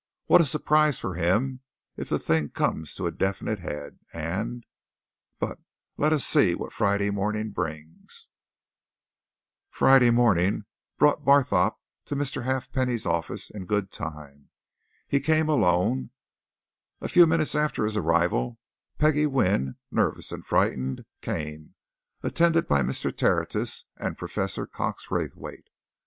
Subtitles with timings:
[0.25, 1.59] What a surprise for him
[1.95, 4.65] if the thing comes to a definite head, and
[5.37, 5.59] but
[5.95, 8.29] let us see what Friday morning brings."
[9.69, 10.65] Friday morning
[10.97, 12.45] brought Barthorpe to Mr.
[12.45, 14.49] Halfpenny's offices in good time.
[15.07, 16.09] He came alone;
[16.99, 18.57] a few minutes after his arrival
[18.97, 21.75] Peggie Wynne, nervous and frightened, came,
[22.23, 23.15] attended by Mr.
[23.15, 25.69] Tertius and Professor Cox Raythwaite.